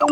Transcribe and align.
Let 0.00 0.06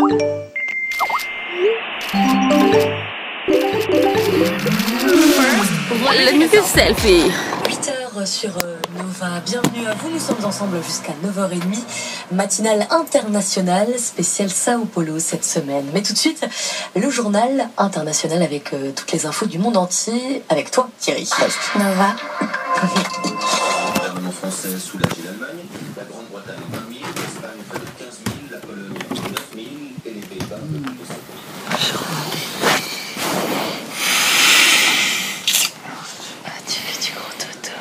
me 6.36 6.48
do 6.50 6.60
selfie. 6.64 7.30
8h 7.64 8.26
sur 8.26 8.50
euh, 8.64 8.78
Nova. 8.98 9.40
Bienvenue 9.44 9.86
à 9.86 9.94
vous. 9.94 10.10
Nous 10.10 10.18
sommes 10.18 10.44
ensemble 10.44 10.82
jusqu'à 10.82 11.12
9h30. 11.24 11.60
Matinale 12.32 12.88
internationale 12.90 13.96
spéciale 13.98 14.50
Sao 14.50 14.86
Paulo 14.86 15.20
cette 15.20 15.44
semaine. 15.44 15.86
Mais 15.94 16.02
tout 16.02 16.14
de 16.14 16.18
suite, 16.18 16.44
le 16.96 17.08
journal 17.08 17.68
international 17.78 18.42
avec 18.42 18.72
euh, 18.72 18.90
toutes 18.90 19.12
les 19.12 19.26
infos 19.26 19.46
du 19.46 19.60
monde 19.60 19.76
entier. 19.76 20.42
Avec 20.48 20.72
toi, 20.72 20.88
Thierry. 20.98 21.30
Nova. 21.76 22.16
Français 24.38 24.78
soulage 24.78 25.12
l'Allemagne, 25.24 25.64
la 25.96 26.04
Grande-Bretagne 26.04 26.60
20 26.70 26.78
000, 26.78 27.04
l'Espagne 27.16 27.62
près 27.68 27.78
de 27.78 27.84
15 27.98 28.20
000, 28.26 28.36
la 28.50 28.58
Pologne 28.58 28.92
9 28.92 29.48
000 29.54 29.66
et 30.04 30.10
les 30.12 30.20
Pays-Bas 30.20 30.56
de 30.56 30.76
200 30.76 30.84
000. 30.84 31.16
Ah, 36.44 36.50
tu 36.68 36.78
fais 36.80 36.98
du 37.02 37.12
gros 37.12 37.32
toto. 37.38 37.76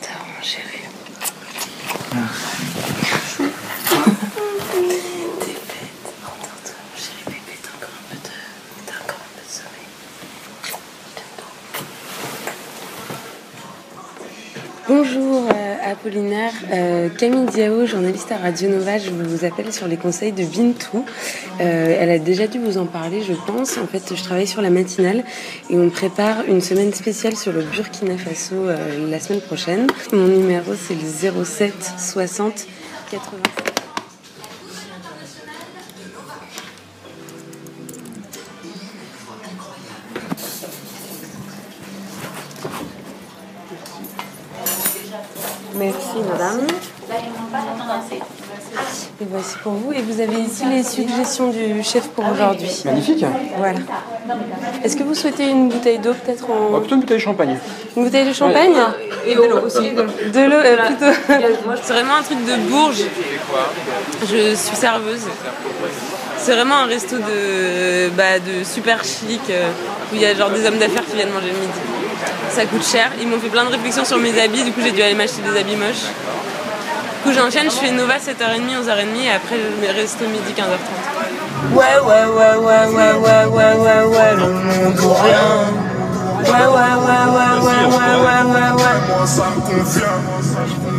T'as 0.00 0.18
mon 0.24 0.42
chéri. 0.42 0.82
T'es 5.40 5.56
bête. 5.66 6.06
Endors-toi, 6.22 6.78
mon 6.86 6.96
chéri 6.96 7.22
bébé. 7.26 7.54
T'as 7.60 7.74
encore 7.74 7.90
un 7.90 8.04
peu 8.08 8.16
de. 8.16 8.34
T'as 8.86 8.98
encore 9.02 9.20
un 9.20 9.30
peu 9.34 9.42
de 9.42 9.50
sommeil. 9.50 9.88
Je 10.62 10.70
t'aime 11.16 11.34
trop. 11.36 11.54
Bonjour 14.88 15.48
euh, 15.52 15.74
Apollinaire, 15.84 16.52
Euh, 16.72 17.08
Camille 17.08 17.46
Diao, 17.46 17.86
journaliste 17.86 18.30
à 18.30 18.36
Radio 18.36 18.68
Nova, 18.70 18.98
je 18.98 19.10
vous 19.10 19.44
appelle 19.44 19.72
sur 19.72 19.88
les 19.88 19.96
conseils 19.96 20.30
de 20.30 20.44
Bintou. 20.44 21.04
Euh, 21.60 21.96
elle 21.98 22.10
a 22.10 22.18
déjà 22.20 22.46
dû 22.46 22.60
vous 22.60 22.78
en 22.78 22.86
parler, 22.86 23.20
je 23.22 23.32
pense. 23.32 23.78
En 23.78 23.86
fait, 23.88 24.14
je 24.14 24.22
travaille 24.22 24.46
sur 24.46 24.62
la 24.62 24.70
matinale 24.70 25.24
et 25.70 25.76
on 25.76 25.90
prépare 25.90 26.44
une 26.46 26.60
semaine 26.60 26.94
spéciale 26.94 27.34
sur 27.34 27.52
le 27.52 27.62
Burkina 27.62 28.16
Faso 28.16 28.66
la 29.08 29.18
semaine 29.18 29.40
prochaine. 29.40 29.88
Mon 30.12 30.28
numéro 30.28 30.72
c'est 30.74 30.94
le 30.94 31.44
07 31.44 31.74
60 31.98 32.66
87. 33.10 33.85
Merci 45.78 46.18
madame. 46.30 46.66
Et 49.20 49.24
voici 49.30 49.56
pour 49.62 49.72
vous. 49.72 49.92
Et 49.92 50.02
vous 50.02 50.20
avez 50.20 50.40
ici 50.40 50.64
les 50.66 50.82
suggestions 50.82 51.50
du 51.50 51.82
chef 51.82 52.08
pour 52.08 52.24
aujourd'hui. 52.30 52.70
Magnifique. 52.84 53.24
Voilà. 53.58 53.78
Est-ce 54.82 54.96
que 54.96 55.02
vous 55.02 55.14
souhaitez 55.14 55.48
une 55.48 55.68
bouteille 55.68 55.98
d'eau 55.98 56.12
peut-être 56.14 56.44
Oh, 56.48 56.76
en... 56.76 56.80
plutôt 56.80 56.94
une 56.94 57.00
bouteille 57.02 57.18
de 57.18 57.22
champagne. 57.22 57.58
Une 57.96 58.04
bouteille 58.04 58.26
de 58.28 58.32
champagne 58.32 58.74
Et 59.26 59.34
de 59.34 59.40
l'eau 59.42 59.60
aussi. 59.66 59.90
De 59.92 60.44
l'eau 60.44 60.56
euh, 60.56 60.76
plutôt. 60.86 61.12
C'est 61.82 61.92
vraiment 61.92 62.16
un 62.16 62.22
truc 62.22 62.38
de 62.44 62.56
Bourges. 62.70 63.04
Je 64.22 64.54
suis 64.54 64.76
serveuse. 64.76 65.26
C'est 66.38 66.52
vraiment 66.52 66.76
un 66.76 66.86
resto 66.86 67.16
de, 67.16 68.10
bah, 68.10 68.38
de 68.38 68.62
super 68.64 69.02
chic 69.04 69.40
euh, 69.50 69.68
où 70.12 70.14
il 70.14 70.20
y 70.20 70.26
a 70.26 70.34
genre 70.34 70.50
des 70.50 70.66
hommes 70.66 70.78
d'affaires 70.78 71.04
qui 71.04 71.16
viennent 71.16 71.30
manger 71.32 71.48
le 71.48 71.58
midi. 71.58 71.80
Ça 72.50 72.64
coûte 72.66 72.84
cher. 72.86 73.10
Ils 73.20 73.28
m'ont 73.28 73.38
fait 73.38 73.48
plein 73.48 73.64
de 73.64 73.70
réflexions 73.70 74.04
sur 74.04 74.18
mes 74.18 74.38
habits, 74.40 74.64
du 74.64 74.72
coup 74.72 74.80
j'ai 74.82 74.92
dû 74.92 75.02
aller 75.02 75.14
m'acheter 75.14 75.42
des 75.42 75.58
habits 75.58 75.76
moches. 75.76 76.06
Du 77.24 77.32
coup 77.32 77.32
j'enchaîne, 77.38 77.70
je 77.70 77.76
fais 77.76 77.90
Nova 77.90 78.16
7h30, 78.16 78.82
11h30 78.82 79.24
et 79.24 79.30
après 79.30 79.56
je 79.82 79.92
resto 79.92 80.24
midi 80.26 80.52
15h30. 80.56 81.74
Ouais, 81.74 81.84
ouais, 81.98 82.24
ouais, 82.26 82.56
ouais, 82.56 82.86
ouais, 82.86 83.12
ouais, 83.14 83.44
ouais, 83.46 83.74
ouais, 83.74 84.04
ouais, 84.04 84.34
le 84.36 84.48
monde 84.48 84.98
ou 85.00 85.12
rien. 85.12 85.48
Ouais, 86.36 86.52
ouais, 86.52 86.62
ouais, 86.62 87.24
ouais, 87.34 87.52
ouais, 87.66 87.82
ouais, 87.86 88.14
ouais, 88.24 88.42
ouais, 88.52 88.70
ouais. 88.72 88.96
Moi 89.08 89.26
ça 89.26 89.46
me 89.50 89.60
convient. 89.60 90.16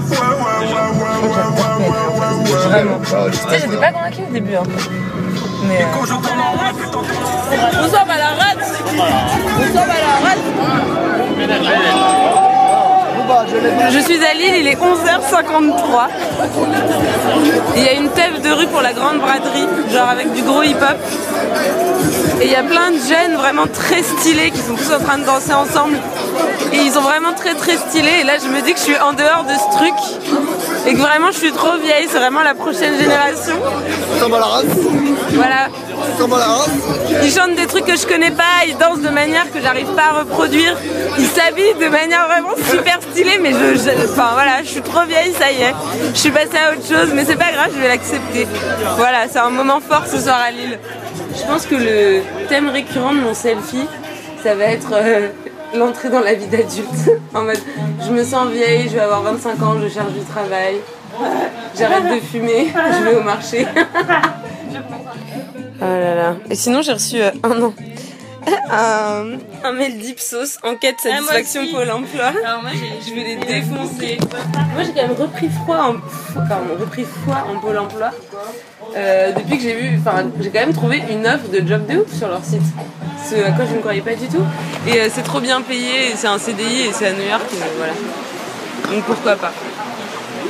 Ouais, 0.09 0.17
ouais, 0.17 0.67
ouais, 0.67 0.89
ouais, 0.97 1.17
ouais, 1.23 1.47
ouais, 1.47 1.71
ouais, 1.77 2.19
ouais, 2.19 2.51
ouais. 2.51 2.67
Vraiment. 2.67 2.99
Tu 2.99 3.37
sais, 3.37 3.59
j'étais 3.61 3.77
pas 3.77 3.91
convaincue 3.91 4.23
au 4.29 4.33
début. 4.33 4.55
Hein. 4.55 4.63
Mais. 5.67 5.85
Quand 5.93 6.05
je 6.05 6.13
tourne 6.13 6.39
en 6.39 6.51
rond, 6.51 6.73
putain, 6.77 7.81
Nous 7.81 7.89
sommes 7.89 8.09
à 8.09 8.17
la 8.17 8.27
rate 8.27 8.65
Nous 8.91 9.67
sommes 9.67 9.77
à 9.77 10.01
la 10.01 10.27
rate 10.27 10.96
Je 13.89 13.99
suis 13.99 14.23
à 14.23 14.33
Lille, 14.33 14.55
il 14.59 14.67
est 14.67 14.75
11h53. 14.75 16.07
Il 17.75 17.83
y 17.83 17.87
a 17.87 17.93
une 17.93 18.09
teuf 18.09 18.41
de 18.41 18.51
rue 18.51 18.67
pour 18.67 18.81
la 18.81 18.93
grande 18.93 19.19
braderie, 19.19 19.67
genre 19.91 20.09
avec 20.09 20.33
du 20.33 20.41
gros 20.43 20.63
hip-hop. 20.63 20.97
Et 22.41 22.45
il 22.45 22.51
y 22.51 22.55
a 22.55 22.63
plein 22.63 22.91
de 22.91 22.97
jeunes 22.97 23.35
vraiment 23.37 23.67
très 23.67 24.03
stylés 24.03 24.51
qui 24.51 24.59
sont 24.59 24.75
tous 24.75 24.93
en 24.93 24.99
train 24.99 25.17
de 25.17 25.25
danser 25.25 25.53
ensemble. 25.53 25.97
Et 26.73 26.77
ils 26.77 26.91
sont 26.91 27.01
vraiment 27.01 27.33
très 27.33 27.55
très 27.55 27.77
stylés. 27.77 28.19
Et 28.21 28.23
là, 28.23 28.33
je 28.43 28.47
me 28.49 28.61
dis 28.61 28.73
que 28.73 28.79
je 28.79 28.83
suis 28.83 28.99
en 28.99 29.13
dehors 29.13 29.43
de 29.43 29.53
ce 29.53 29.77
truc. 29.77 29.93
Et 30.87 30.93
que 30.93 30.99
vraiment, 30.99 31.31
je 31.31 31.37
suis 31.37 31.51
trop 31.51 31.77
vieille. 31.77 32.07
C'est 32.09 32.17
vraiment 32.17 32.41
la 32.43 32.53
prochaine 32.55 32.97
génération. 32.97 33.55
Voilà. 35.33 35.67
Ils 37.23 37.31
chantent 37.31 37.55
des 37.55 37.67
trucs 37.67 37.85
que 37.85 37.97
je 37.97 38.05
connais 38.07 38.31
pas, 38.31 38.65
ils 38.67 38.77
dansent 38.77 39.01
de 39.01 39.09
manière 39.09 39.51
que 39.51 39.59
j'arrive 39.61 39.87
pas 39.93 40.03
à 40.15 40.19
reproduire. 40.19 40.75
Ils 41.19 41.25
s'habillent 41.27 41.73
de 41.79 41.89
manière 41.89 42.25
vraiment 42.27 42.55
super 42.69 42.99
stylée, 43.11 43.37
mais 43.41 43.51
je, 43.51 43.75
je- 43.79 44.11
enfin 44.11 44.29
voilà, 44.33 44.63
je 44.63 44.69
suis 44.69 44.81
trop 44.81 45.03
vieille, 45.05 45.33
ça 45.37 45.51
y 45.51 45.61
est. 45.63 45.73
Je 46.13 46.17
suis 46.19 46.31
passée 46.31 46.57
à 46.57 46.71
autre 46.73 46.87
chose, 46.87 47.11
mais 47.13 47.25
c'est 47.25 47.35
pas 47.35 47.51
grave, 47.51 47.69
je 47.75 47.81
vais 47.81 47.87
l'accepter. 47.89 48.47
Voilà, 48.97 49.27
c'est 49.31 49.39
un 49.39 49.49
moment 49.49 49.79
fort 49.87 50.03
ce 50.09 50.19
soir 50.19 50.37
à 50.47 50.51
Lille. 50.51 50.79
Je 51.35 51.43
pense 51.51 51.65
que 51.65 51.75
le 51.75 52.21
thème 52.47 52.69
récurrent 52.69 53.13
de 53.13 53.19
mon 53.19 53.33
selfie, 53.33 53.85
ça 54.43 54.55
va 54.55 54.65
être 54.65 54.91
euh, 54.93 55.27
l'entrée 55.75 56.09
dans 56.09 56.21
la 56.21 56.33
vie 56.33 56.47
d'adulte. 56.47 57.11
en 57.33 57.43
mode, 57.43 57.59
je 58.05 58.11
me 58.11 58.23
sens 58.23 58.49
vieille, 58.49 58.87
je 58.89 58.95
vais 58.95 59.01
avoir 59.01 59.21
25 59.23 59.61
ans, 59.61 59.75
je 59.81 59.87
cherche 59.89 60.13
du 60.13 60.21
travail, 60.21 60.77
j'arrête 61.77 62.05
de 62.15 62.19
fumer, 62.19 62.67
je 62.99 63.03
vais 63.03 63.15
au 63.15 63.23
marché. 63.23 63.65
Oh 65.79 65.85
là 65.85 66.15
là. 66.15 66.35
Et 66.49 66.55
sinon, 66.55 66.81
j'ai 66.81 66.93
reçu 66.93 67.21
euh, 67.21 67.29
un 67.43 67.61
an. 67.61 67.71
Un, 68.69 69.37
un 69.63 69.71
mail 69.73 69.97
d'Ipsos, 69.97 70.57
enquête 70.63 70.95
satisfaction 71.01 71.67
Pôle 71.73 71.91
emploi. 71.91 72.31
Alors 72.45 72.61
moi. 72.61 72.71
Je 73.05 73.13
vais 73.13 73.23
les 73.23 73.35
défoncer. 73.35 74.17
Moi, 74.73 74.83
j'ai 74.83 74.93
quand 74.93 75.07
même 75.07 75.17
repris 75.17 75.49
froid 75.49 75.77
en, 75.77 76.45
pardon, 76.47 76.75
repris 76.79 77.05
foi 77.25 77.45
en 77.49 77.59
Pôle 77.59 77.77
emploi. 77.77 78.11
Euh, 78.95 79.31
depuis 79.33 79.57
que 79.57 79.63
j'ai 79.63 79.73
vu, 79.75 79.99
enfin, 79.99 80.23
j'ai 80.39 80.49
quand 80.49 80.59
même 80.59 80.73
trouvé 80.73 81.03
une 81.09 81.25
offre 81.27 81.49
de 81.51 81.67
job 81.67 81.85
de 81.87 81.99
ouf 81.99 82.13
sur 82.13 82.27
leur 82.27 82.43
site. 82.43 82.61
Ce 83.29 83.35
à 83.35 83.51
quoi 83.51 83.65
je 83.65 83.75
ne 83.75 83.79
croyais 83.79 84.01
pas 84.01 84.15
du 84.15 84.27
tout. 84.27 84.43
Et 84.87 85.01
euh, 85.01 85.09
c'est 85.13 85.23
trop 85.23 85.41
bien 85.41 85.61
payé, 85.61 86.11
et 86.11 86.15
c'est 86.15 86.27
un 86.27 86.37
CDI 86.39 86.87
et 86.87 86.93
c'est 86.93 87.07
à 87.07 87.11
New 87.11 87.27
York, 87.27 87.43
et 87.51 87.57
voilà. 87.77 87.93
Donc 88.89 89.03
pourquoi 89.03 89.35
pas? 89.35 89.51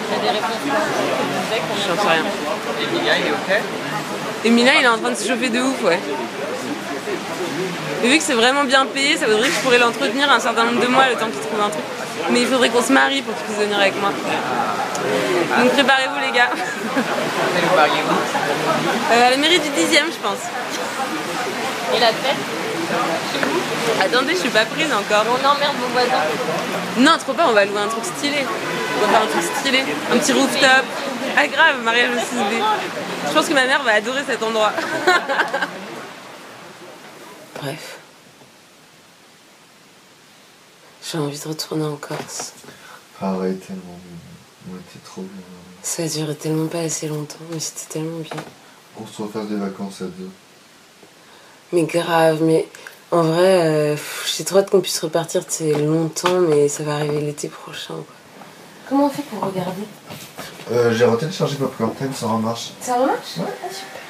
T'as 0.09 0.21
des 0.21 0.29
réponses 0.29 0.51
J'en 1.87 1.95
sais 2.01 2.09
rien. 2.09 2.23
Et 4.45 4.49
Mila, 4.51 4.71
il 4.79 4.83
est 4.83 4.87
en 4.87 4.97
train 4.97 5.09
de 5.09 5.15
se 5.15 5.27
chauffer 5.27 5.49
de 5.49 5.59
ouf, 5.59 5.83
ouais. 5.83 5.99
Et 8.03 8.07
vu 8.07 8.18
que 8.18 8.23
c'est 8.23 8.34
vraiment 8.34 8.63
bien 8.63 8.85
payé, 8.85 9.18
ça 9.18 9.25
voudrait 9.25 9.50
que 9.50 9.56
je 9.56 9.59
pourrais 9.59 9.79
l'entretenir 9.79 10.31
un 10.31 10.40
certain 10.40 10.66
nombre 10.66 10.81
de 10.81 10.88
mois 10.88 11.09
le 11.09 11.16
temps 11.16 11.28
qu'il 11.28 11.40
trouve 11.40 11.62
un 11.62 11.69
truc. 11.69 11.84
Mais 12.31 12.41
il 12.41 12.47
faudrait 12.47 12.69
qu'on 12.69 12.81
se 12.81 12.94
marie 12.94 13.22
pour 13.22 13.35
qu'il 13.35 13.45
puisse 13.45 13.57
venir 13.57 13.79
avec 13.79 14.00
moi. 14.00 14.12
Donc 15.59 15.72
préparez-vous 15.72 16.19
les 16.25 16.31
gars. 16.31 16.50
Euh, 19.12 19.28
à 19.28 19.31
la 19.31 19.38
mairie 19.38 19.59
du 19.59 19.69
10 19.69 19.88
je 19.91 20.19
pense. 20.22 20.44
Et 21.95 22.00
la 22.00 22.07
fête 22.07 22.35
Attendez, 24.01 24.34
je 24.34 24.39
suis 24.39 24.50
pas 24.50 24.66
prise 24.66 24.91
encore. 24.94 25.25
On 25.29 25.45
emmerde 25.45 25.75
vos 25.79 25.88
voisins. 25.94 26.24
Non, 26.97 27.18
trop 27.18 27.34
pas, 27.34 27.45
on 27.50 27.53
va 27.53 27.66
louer 27.66 27.79
un 27.79 27.88
truc 27.88 28.03
stylé. 28.03 28.45
On 28.97 29.06
va 29.06 29.13
faire 29.13 29.22
un 29.24 29.28
truc 29.28 29.44
stylé. 29.59 29.84
Un 30.13 30.18
petit 30.18 30.34
rooftop. 30.34 30.85
Ah 31.38 31.47
grave, 31.47 31.81
mariage 31.83 32.10
au 32.15 32.19
6D. 32.19 32.62
Je 33.27 33.33
pense 33.33 33.48
que 33.48 33.53
ma 33.53 33.65
mère 33.65 33.83
va 33.83 33.94
adorer 33.94 34.21
cet 34.27 34.42
endroit. 34.44 34.71
Bref. 37.62 38.00
J'ai 41.04 41.18
envie 41.18 41.39
de 41.39 41.48
retourner 41.48 41.86
en 41.86 41.95
Corse. 41.95 42.54
Pareil, 43.19 43.57
tellement. 43.57 44.00
On 44.69 44.75
était 44.75 45.06
trop 45.06 45.21
bien. 45.21 45.42
Ça 45.81 46.04
a 46.04 46.07
duré 46.07 46.36
tellement 46.36 46.68
pas 46.68 46.80
assez 46.80 47.07
longtemps, 47.07 47.38
mais 47.51 47.59
c'était 47.59 47.94
tellement 47.94 48.19
bien. 48.19 48.44
On 49.00 49.07
se 49.07 49.21
refasse 49.21 49.48
des 49.48 49.56
vacances 49.56 50.01
à 50.01 50.06
deux. 50.06 50.30
Mais 51.71 51.83
grave, 51.83 52.44
mais 52.44 52.68
en 53.12 53.24
vrai, 53.24 53.68
euh, 53.68 53.95
j'ai 54.36 54.44
trop 54.44 54.60
hâte 54.60 54.69
qu'on 54.69 54.81
puisse 54.81 55.00
repartir 55.00 55.45
tu 55.45 55.53
sais, 55.53 55.74
longtemps, 55.74 56.39
mais 56.42 56.68
ça 56.68 56.83
va 56.83 56.95
arriver 56.95 57.21
l'été 57.21 57.48
prochain. 57.48 57.94
Quoi. 57.94 58.15
Comment 58.89 59.06
on 59.06 59.10
fait 59.10 59.24
pour 59.24 59.42
regarder? 59.42 59.83
Euh, 60.71 60.94
j'ai 60.94 61.06
retéléchargé 61.06 61.56
Popcorn 61.56 61.95
Time, 61.95 62.13
ça 62.13 62.27
remarche. 62.27 62.71
Ça 62.81 62.95
remarche? 62.95 63.38
Ouais. 63.38 63.45
Ah, 63.63 63.74
super. 63.74 64.01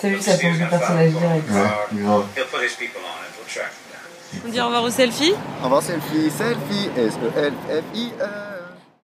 T'as 0.00 0.08
vu, 0.08 0.20
ça 0.20 0.38
change 0.38 0.58
de 0.58 0.64
personnage 0.66 1.10
direct. 1.10 1.50
Ouais. 1.50 2.02
On 4.44 4.48
dit 4.48 4.60
au 4.60 4.64
revoir 4.64 4.82
au 4.84 4.90
selfie 4.90 5.34
Au 5.60 5.64
revoir 5.64 5.82
selfie, 5.82 6.30
selfie, 6.30 6.90
S-E-L-F-I-E. 6.96 8.51